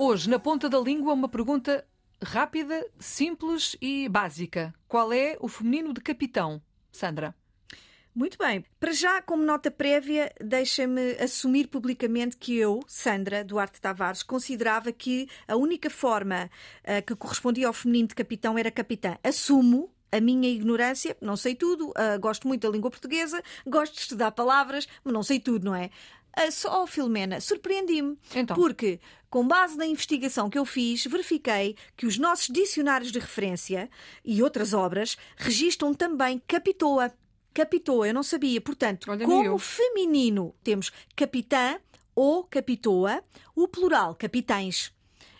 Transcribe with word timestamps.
Hoje, 0.00 0.30
na 0.30 0.38
ponta 0.38 0.68
da 0.68 0.78
língua, 0.78 1.12
uma 1.12 1.28
pergunta 1.28 1.84
rápida, 2.22 2.86
simples 3.00 3.76
e 3.82 4.08
básica. 4.08 4.72
Qual 4.86 5.12
é 5.12 5.36
o 5.40 5.48
feminino 5.48 5.92
de 5.92 6.00
capitão, 6.00 6.62
Sandra? 6.92 7.34
Muito 8.14 8.38
bem. 8.38 8.64
Para 8.78 8.92
já, 8.92 9.20
como 9.20 9.42
nota 9.42 9.72
prévia, 9.72 10.32
deixa-me 10.40 11.16
assumir 11.20 11.66
publicamente 11.66 12.36
que 12.36 12.56
eu, 12.56 12.78
Sandra 12.86 13.44
Duarte 13.44 13.80
Tavares, 13.80 14.22
considerava 14.22 14.92
que 14.92 15.28
a 15.48 15.56
única 15.56 15.90
forma 15.90 16.48
uh, 16.84 17.04
que 17.04 17.16
correspondia 17.16 17.66
ao 17.66 17.72
feminino 17.72 18.06
de 18.06 18.14
capitão 18.14 18.56
era 18.56 18.70
capitã. 18.70 19.18
Assumo, 19.22 19.92
a 20.10 20.20
minha 20.20 20.48
ignorância, 20.48 21.16
não 21.20 21.36
sei 21.36 21.54
tudo, 21.54 21.90
uh, 21.90 22.18
gosto 22.20 22.48
muito 22.48 22.62
da 22.62 22.70
língua 22.70 22.90
portuguesa, 22.90 23.42
gosto 23.66 23.94
de 23.94 24.00
estudar 24.00 24.30
palavras, 24.32 24.88
mas 25.04 25.12
não 25.12 25.22
sei 25.22 25.38
tudo, 25.38 25.66
não 25.66 25.74
é? 25.74 25.90
Uh, 26.38 26.52
só, 26.52 26.82
oh, 26.82 26.86
Filomena, 26.86 27.40
surpreendi-me. 27.40 28.18
Então. 28.34 28.56
Porque, 28.56 29.00
com 29.28 29.46
base 29.46 29.76
na 29.76 29.86
investigação 29.86 30.48
que 30.48 30.58
eu 30.58 30.64
fiz, 30.64 31.04
verifiquei 31.04 31.76
que 31.96 32.06
os 32.06 32.16
nossos 32.18 32.48
dicionários 32.48 33.10
de 33.10 33.18
referência 33.18 33.90
e 34.24 34.42
outras 34.42 34.72
obras 34.72 35.16
registram 35.36 35.92
também 35.92 36.40
capitoa. 36.46 37.12
Capitoa, 37.52 38.06
eu 38.06 38.14
não 38.14 38.22
sabia. 38.22 38.60
Portanto, 38.60 39.10
Olha, 39.10 39.26
como 39.26 39.44
eu. 39.44 39.58
feminino 39.58 40.54
temos 40.62 40.92
capitã 41.16 41.78
ou 42.14 42.44
capitoa, 42.44 43.22
o 43.54 43.66
plural, 43.66 44.14
capitães. 44.14 44.92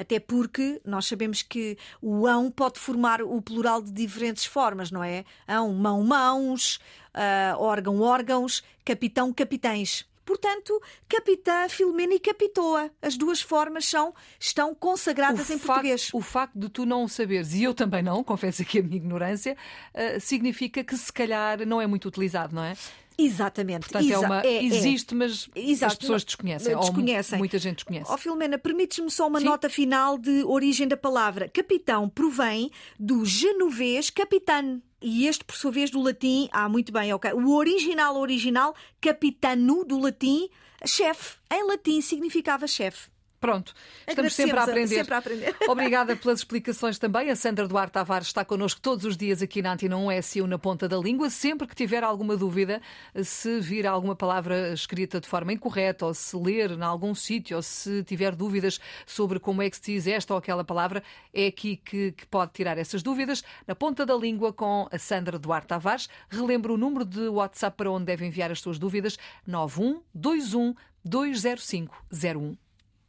Até 0.00 0.18
porque 0.18 0.80
nós 0.82 1.04
sabemos 1.04 1.42
que 1.42 1.76
o 2.00 2.26
ão 2.26 2.50
pode 2.50 2.78
formar 2.78 3.20
o 3.20 3.42
plural 3.42 3.82
de 3.82 3.92
diferentes 3.92 4.46
formas, 4.46 4.90
não 4.90 5.04
é? 5.04 5.26
Ão, 5.46 5.74
mão, 5.74 6.02
mãos, 6.02 6.80
ah, 7.12 7.54
órgão, 7.58 8.00
órgãos, 8.00 8.64
capitão, 8.82 9.30
capitães. 9.30 10.08
Portanto, 10.24 10.80
capitã, 11.06 11.68
Filomena 11.68 12.14
e 12.14 12.18
capitoa. 12.18 12.90
As 13.02 13.16
duas 13.16 13.42
formas 13.42 13.84
são, 13.84 14.14
estão 14.38 14.74
consagradas 14.74 15.50
em 15.50 15.58
facto, 15.58 15.66
português. 15.66 16.08
o 16.14 16.22
facto 16.22 16.58
de 16.58 16.70
tu 16.70 16.86
não 16.86 17.06
saberes, 17.06 17.52
e 17.52 17.64
eu 17.64 17.74
também 17.74 18.02
não, 18.02 18.24
confesso 18.24 18.62
aqui 18.62 18.78
a 18.78 18.82
minha 18.82 18.96
ignorância, 18.96 19.54
uh, 19.92 20.18
significa 20.18 20.82
que 20.82 20.96
se 20.96 21.12
calhar 21.12 21.66
não 21.66 21.78
é 21.78 21.86
muito 21.86 22.08
utilizado, 22.08 22.54
não 22.54 22.64
é? 22.64 22.74
Exatamente. 23.18 23.80
Portanto, 23.80 24.04
é 24.04 24.08
Exa- 24.14 24.20
uma, 24.26 24.40
é- 24.40 24.46
é. 24.56 24.64
existe, 24.64 25.14
mas 25.14 25.48
Exato. 25.54 25.92
as 25.92 25.98
pessoas 25.98 26.24
desconhecem. 26.24 26.74
Desconhecem. 26.76 27.38
muita 27.38 27.58
gente 27.58 27.76
desconhece. 27.76 28.10
Ó 28.10 28.16
Filomena, 28.16 28.56
permites-me 28.56 29.10
só 29.10 29.28
uma 29.28 29.38
Sim. 29.40 29.44
nota 29.44 29.68
final 29.68 30.16
de 30.16 30.42
origem 30.44 30.88
da 30.88 30.96
palavra. 30.96 31.48
Capitão 31.48 32.08
provém 32.08 32.70
do 32.98 33.24
genovês 33.24 34.08
capitano. 34.08 34.80
E 35.02 35.26
este, 35.26 35.44
por 35.44 35.56
sua 35.56 35.70
vez, 35.70 35.90
do 35.90 36.00
latim, 36.00 36.48
ah, 36.52 36.68
muito 36.68 36.92
bem, 36.92 37.12
ok. 37.12 37.32
O 37.34 37.54
original, 37.56 38.16
original, 38.18 38.74
capitano, 39.00 39.84
do 39.84 39.98
latim, 39.98 40.48
chefe. 40.86 41.36
Em 41.52 41.62
latim 41.66 42.00
significava 42.00 42.66
chefe. 42.66 43.09
Pronto, 43.40 43.72
estamos 44.06 44.34
sempre 44.34 44.58
a 44.58 44.64
aprender. 44.64 44.96
Sempre 44.96 45.14
a 45.14 45.18
aprender. 45.18 45.56
Obrigada 45.66 46.14
pelas 46.14 46.40
explicações 46.40 46.98
também. 46.98 47.30
A 47.30 47.36
Sandra 47.36 47.66
Duarte 47.66 47.94
Tavares 47.94 48.26
está 48.26 48.44
connosco 48.44 48.78
todos 48.82 49.06
os 49.06 49.16
dias 49.16 49.40
aqui 49.40 49.62
na 49.62 49.72
Antena 49.72 49.96
1 49.96 50.22
SU 50.22 50.46
na 50.46 50.58
ponta 50.58 50.86
da 50.86 50.98
língua. 50.98 51.30
Sempre 51.30 51.66
que 51.66 51.74
tiver 51.74 52.04
alguma 52.04 52.36
dúvida, 52.36 52.82
se 53.24 53.58
vir 53.58 53.86
alguma 53.86 54.14
palavra 54.14 54.74
escrita 54.74 55.18
de 55.18 55.26
forma 55.26 55.54
incorreta, 55.54 56.04
ou 56.04 56.12
se 56.12 56.36
ler 56.36 56.72
em 56.72 56.82
algum 56.82 57.14
sítio, 57.14 57.56
ou 57.56 57.62
se 57.62 58.04
tiver 58.04 58.36
dúvidas 58.36 58.78
sobre 59.06 59.40
como 59.40 59.62
é 59.62 59.70
que 59.70 59.76
se 59.76 59.82
diz 59.84 60.06
esta 60.06 60.34
ou 60.34 60.38
aquela 60.38 60.62
palavra, 60.62 61.02
é 61.32 61.46
aqui 61.46 61.78
que, 61.78 62.12
que 62.12 62.26
pode 62.26 62.52
tirar 62.52 62.76
essas 62.76 63.02
dúvidas. 63.02 63.42
Na 63.66 63.74
ponta 63.74 64.04
da 64.04 64.14
língua 64.14 64.52
com 64.52 64.86
a 64.92 64.98
Sandra 64.98 65.38
Duarte 65.38 65.68
Tavares. 65.68 66.10
Relembro 66.28 66.74
o 66.74 66.76
número 66.76 67.06
de 67.06 67.26
WhatsApp 67.28 67.74
para 67.74 67.90
onde 67.90 68.04
deve 68.04 68.26
enviar 68.26 68.50
as 68.50 68.60
suas 68.60 68.78
dúvidas: 68.78 69.18
9121 69.46 70.74
20501. 71.02 72.69